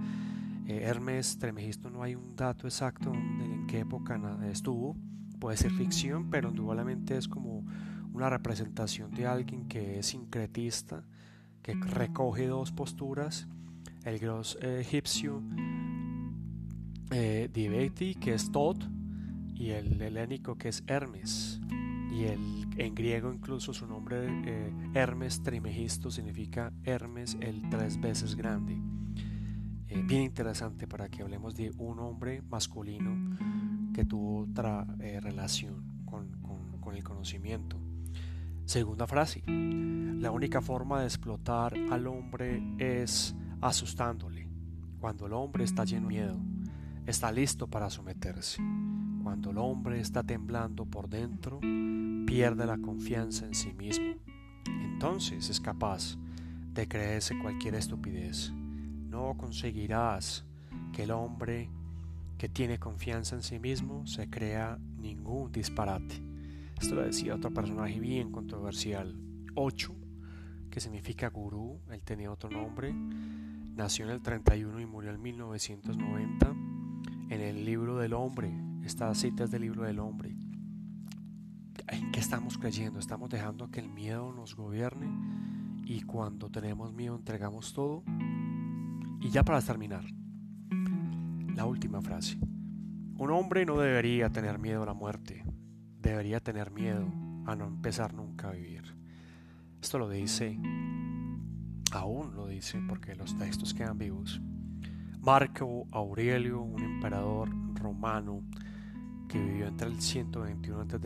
Eh, 0.67 0.83
Hermes 0.83 1.39
Trimegisto 1.39 1.89
no 1.91 2.03
hay 2.03 2.15
un 2.15 2.37
dato 2.37 2.67
exacto 2.67 3.13
en 3.15 3.67
qué 3.67 3.81
época 3.81 4.21
estuvo, 4.51 4.97
puede 5.41 5.57
ser 5.57 5.71
ficción, 5.71 6.29
pero 6.29 6.51
indudablemente 6.51 7.17
es 7.17 7.27
como 7.27 7.56
una 8.17 8.31
representación 8.31 9.11
de 9.13 9.27
alguien 9.27 9.69
que 9.69 9.99
es 9.99 10.07
sincretista, 10.07 11.05
que 11.63 11.75
recoge 11.75 12.47
dos 12.47 12.73
posturas, 12.73 13.47
el 14.05 14.19
gros 14.19 14.59
egipcio 14.63 15.43
eh, 17.11 17.51
que 18.19 18.35
es 18.35 18.51
Tod, 18.51 18.79
y 19.55 19.71
el 19.71 20.01
helénico 20.01 20.57
que 20.57 20.69
es 20.69 20.83
Hermes. 20.87 21.61
Y 22.11 22.25
el, 22.25 22.67
en 22.79 22.95
griego 22.95 23.33
incluso 23.33 23.75
su 23.75 23.87
nombre 23.87 24.27
eh, 24.47 24.73
Hermes 24.95 25.43
Trimegisto 25.43 26.11
significa 26.11 26.73
Hermes 26.85 27.37
el 27.41 27.69
tres 27.69 28.01
veces 28.01 28.35
grande. 28.35 28.81
Eh, 29.89 30.03
bien 30.03 30.23
interesante 30.23 30.87
para 30.87 31.11
que 31.11 31.23
hablemos 31.23 31.55
de 31.55 31.71
un 31.77 31.99
hombre 31.99 32.41
masculino 32.43 33.37
que 33.93 34.07
tuvo 34.07 34.45
otra 34.45 34.87
eh, 35.01 35.21
relación 35.21 36.03
con, 36.07 36.31
con 36.81 36.95
el 36.95 37.05
conocimiento. 37.05 37.86
Segunda 38.67 39.07
frase, 39.07 39.43
la 39.47 40.31
única 40.31 40.61
forma 40.61 41.01
de 41.01 41.07
explotar 41.07 41.73
al 41.91 42.07
hombre 42.07 42.63
es 42.79 43.35
asustándole, 43.61 44.49
cuando 44.99 45.27
el 45.27 45.33
hombre 45.33 45.65
está 45.65 45.85
lleno 45.85 46.09
de 46.09 46.15
miedo 46.15 46.37
está 47.07 47.31
listo 47.31 47.69
para 47.69 47.89
someterse. 47.89 48.61
Cuando 49.23 49.51
el 49.51 49.59
hombre 49.59 50.01
está 50.01 50.23
temblando 50.23 50.85
por 50.85 51.09
dentro, 51.09 51.61
pierde 51.61 52.67
la 52.67 52.79
confianza 52.79 53.47
en 53.47 53.55
sí 53.55 53.73
mismo. 53.73 54.17
Entonces 54.67 55.49
es 55.49 55.61
capaz 55.61 56.17
de 56.73 56.89
creerse 56.89 57.39
cualquier 57.39 57.77
estupidez. 57.77 58.53
No 58.53 59.37
conseguirás 59.37 60.45
que 60.93 61.05
el 61.05 61.13
hombre 61.13 61.71
que 62.39 62.49
tiene 62.49 62.79
confianza 62.79 63.37
en 63.37 63.43
sí 63.43 63.59
mismo 63.59 64.07
se 64.07 64.29
crea 64.29 64.79
ningún 64.99 65.53
disparate. 65.53 66.26
Esto 66.81 66.95
lo 66.95 67.03
decía 67.03 67.35
otro 67.35 67.53
personaje 67.53 67.99
bien 68.01 68.31
controversial. 68.31 69.17
8, 69.55 69.95
que 70.71 70.81
significa 70.81 71.31
gurú, 71.31 71.81
él 71.91 72.03
tenía 72.03 72.31
otro 72.31 72.51
nombre, 72.51 72.93
nació 73.75 74.05
en 74.05 74.11
el 74.11 74.21
31 74.21 74.81
y 74.81 74.87
murió 74.87 75.11
en 75.11 75.23
1990 75.23 76.55
en 77.31 77.41
el 77.41 77.65
libro 77.65 77.97
del 77.97 78.13
hombre, 78.13 78.53
estas 78.85 79.19
citas 79.19 79.51
del 79.51 79.63
libro 79.63 79.85
del 79.85 79.99
hombre. 79.99 80.37
¿En 81.89 82.13
qué 82.13 82.21
estamos 82.21 82.59
creyendo? 82.59 82.99
¿Estamos 82.99 83.31
dejando 83.31 83.71
que 83.71 83.81
el 83.81 83.89
miedo 83.89 84.33
nos 84.33 84.55
gobierne? 84.55 85.09
Y 85.85 86.03
cuando 86.03 86.51
tenemos 86.51 86.93
miedo 86.93 87.17
entregamos 87.17 87.73
todo. 87.73 88.03
Y 89.21 89.31
ya 89.31 89.43
para 89.45 89.63
terminar, 89.63 90.05
la 91.55 91.65
última 91.65 92.03
frase. 92.03 92.39
Un 93.19 93.31
hombre 93.31 93.65
no 93.65 93.79
debería 93.79 94.29
tener 94.31 94.59
miedo 94.59 94.83
a 94.83 94.87
la 94.87 94.95
muerte, 94.95 95.43
debería 96.09 96.41
tener 96.41 96.71
miedo 96.71 97.07
a 97.47 97.55
no 97.57 97.67
empezar 97.67 98.15
nunca 98.15 98.49
a 98.49 98.53
vivir. 98.53 98.83
Esto 99.83 99.99
lo 99.99 100.09
dice, 100.09 100.59
aún 101.93 102.35
lo 102.35 102.47
dice 102.47 102.81
porque 102.89 103.15
los 103.15 103.37
textos 103.37 103.75
quedan 103.75 103.99
vivos. 103.99 104.41
Marco 105.21 105.87
Aurelio, 105.91 106.61
un 106.61 106.83
emperador 106.83 107.51
romano 107.75 108.43
que 109.29 109.39
vivió 109.39 109.67
entre 109.67 109.89
el 109.89 110.01
121 110.01 110.81
a.C. 110.83 110.99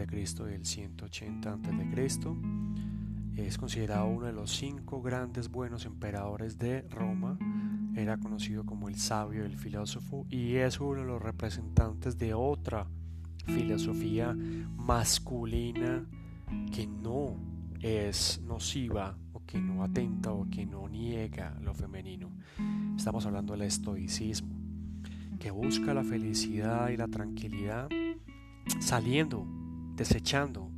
y 0.51 0.55
el 0.55 0.67
180 0.67 1.53
a.C., 1.53 2.09
es 3.37 3.57
considerado 3.57 4.07
uno 4.07 4.27
de 4.27 4.33
los 4.33 4.51
cinco 4.51 5.01
grandes 5.01 5.51
buenos 5.51 5.87
emperadores 5.87 6.59
de 6.59 6.83
Roma. 6.91 7.39
Era 7.97 8.19
conocido 8.19 8.65
como 8.67 8.89
el 8.89 8.97
sabio, 8.97 9.45
el 9.45 9.57
filósofo, 9.57 10.27
y 10.29 10.57
es 10.57 10.79
uno 10.81 11.01
de 11.01 11.07
los 11.07 11.23
representantes 11.23 12.19
de 12.19 12.35
otra 12.35 12.87
filosofía 13.51 14.35
masculina 14.77 16.07
que 16.73 16.87
no 16.87 17.37
es 17.81 18.41
nociva 18.45 19.17
o 19.33 19.45
que 19.45 19.61
no 19.61 19.83
atenta 19.83 20.33
o 20.33 20.49
que 20.51 20.67
no 20.67 20.89
niega 20.89 21.57
lo 21.61 21.75
femenino. 21.75 22.31
Estamos 22.97 23.27
hablando 23.27 23.53
del 23.53 23.63
estoicismo, 23.63 24.55
que 25.39 25.51
busca 25.51 25.95
la 25.95 26.05
felicidad 26.05 26.91
y 26.91 26.97
la 26.97 27.09
tranquilidad 27.09 27.89
saliendo, 28.81 29.47
desechando 29.97 30.71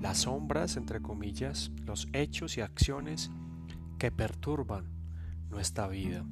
las 0.00 0.18
sombras, 0.18 0.76
entre 0.76 1.00
comillas, 1.00 1.72
los 1.84 2.08
hechos 2.12 2.56
y 2.58 2.60
acciones 2.60 3.30
que 3.98 4.10
perturban 4.12 4.84
nuestra 5.50 5.88
vida. 5.88 6.24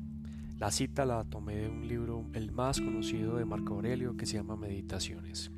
La 0.59 0.71
cita 0.71 1.05
la 1.05 1.25
tomé 1.25 1.57
de 1.57 1.69
un 1.69 1.89
libro, 1.89 2.27
el 2.33 2.53
más 2.53 2.81
conocido 2.81 3.37
de 3.37 3.45
Marco 3.45 3.75
Aurelio, 3.75 4.17
que 4.17 4.25
se 4.25 4.35
llama 4.35 4.57
Meditaciones. 4.57 5.51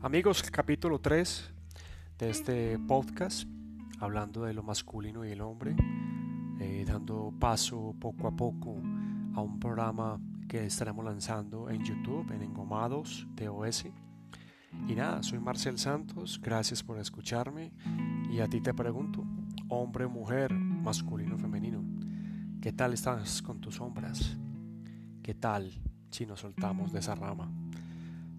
Amigos, 0.00 0.48
capítulo 0.52 1.00
3 1.00 1.52
de 2.18 2.30
este 2.30 2.78
podcast, 2.78 3.48
hablando 3.98 4.44
de 4.44 4.54
lo 4.54 4.62
masculino 4.62 5.26
y 5.26 5.32
el 5.32 5.40
hombre, 5.40 5.74
eh, 6.60 6.84
dando 6.86 7.34
paso 7.36 7.96
poco 7.98 8.28
a 8.28 8.36
poco 8.36 8.76
a 9.34 9.40
un 9.40 9.58
programa 9.58 10.20
que 10.48 10.66
estaremos 10.66 11.04
lanzando 11.04 11.68
en 11.68 11.84
YouTube, 11.84 12.30
en 12.30 12.42
Engomados 12.42 13.26
TOS. 13.34 13.86
Y 14.86 14.94
nada, 14.94 15.20
soy 15.24 15.40
Marcel 15.40 15.78
Santos, 15.78 16.40
gracias 16.40 16.84
por 16.84 17.00
escucharme 17.00 17.72
y 18.30 18.38
a 18.38 18.46
ti 18.46 18.60
te 18.60 18.72
pregunto, 18.72 19.24
hombre, 19.68 20.06
mujer, 20.06 20.52
masculino, 20.54 21.36
femenino, 21.36 21.47
¿qué 22.68 22.72
tal 22.74 22.92
estás 22.92 23.40
con 23.40 23.62
tus 23.62 23.76
sombras? 23.76 24.36
¿Qué 25.22 25.32
tal 25.32 25.72
si 26.10 26.26
nos 26.26 26.40
soltamos 26.40 26.92
de 26.92 26.98
esa 26.98 27.14
rama? 27.14 27.50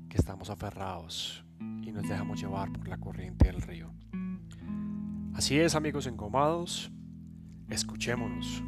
Que 0.08 0.18
estamos 0.18 0.52
aferrados 0.52 1.44
y 1.60 1.92
nos 1.92 2.08
dejamos 2.08 2.40
llevar 2.40 2.72
por 2.72 2.88
la 2.88 3.00
corriente 3.00 3.48
del 3.48 3.60
río. 3.60 3.92
Así 5.34 5.60
es, 5.60 5.74
amigos 5.74 6.06
engomados, 6.06 6.92
escuchémonos. 7.70 8.62